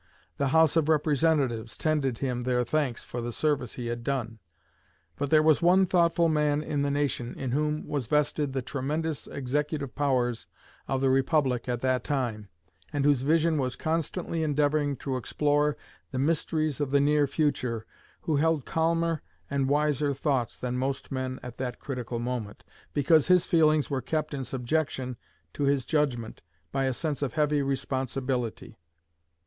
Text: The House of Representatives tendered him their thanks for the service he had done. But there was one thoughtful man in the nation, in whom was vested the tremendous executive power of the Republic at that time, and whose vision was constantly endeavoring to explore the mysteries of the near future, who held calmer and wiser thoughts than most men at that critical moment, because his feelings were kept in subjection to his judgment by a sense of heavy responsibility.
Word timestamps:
The 0.37 0.47
House 0.47 0.75
of 0.75 0.89
Representatives 0.89 1.77
tendered 1.77 2.17
him 2.17 2.41
their 2.41 2.63
thanks 2.63 3.03
for 3.03 3.21
the 3.21 3.31
service 3.31 3.73
he 3.75 3.85
had 3.85 4.03
done. 4.03 4.39
But 5.15 5.29
there 5.29 5.43
was 5.43 5.61
one 5.61 5.85
thoughtful 5.85 6.27
man 6.27 6.63
in 6.63 6.81
the 6.81 6.89
nation, 6.89 7.35
in 7.37 7.51
whom 7.51 7.87
was 7.87 8.07
vested 8.07 8.51
the 8.51 8.63
tremendous 8.63 9.27
executive 9.27 9.93
power 9.93 10.33
of 10.87 11.01
the 11.01 11.11
Republic 11.11 11.69
at 11.69 11.81
that 11.81 12.03
time, 12.03 12.47
and 12.91 13.05
whose 13.05 13.21
vision 13.21 13.59
was 13.59 13.75
constantly 13.75 14.41
endeavoring 14.41 14.95
to 14.95 15.17
explore 15.17 15.77
the 16.09 16.17
mysteries 16.17 16.81
of 16.81 16.89
the 16.89 16.99
near 16.99 17.27
future, 17.27 17.85
who 18.21 18.37
held 18.37 18.65
calmer 18.65 19.21
and 19.51 19.69
wiser 19.69 20.15
thoughts 20.15 20.57
than 20.57 20.79
most 20.79 21.11
men 21.11 21.39
at 21.43 21.57
that 21.57 21.77
critical 21.79 22.17
moment, 22.17 22.63
because 22.91 23.27
his 23.27 23.45
feelings 23.45 23.91
were 23.91 24.01
kept 24.01 24.33
in 24.33 24.43
subjection 24.43 25.15
to 25.53 25.65
his 25.65 25.85
judgment 25.85 26.41
by 26.71 26.85
a 26.85 26.91
sense 26.93 27.21
of 27.21 27.33
heavy 27.33 27.61
responsibility. 27.61 28.79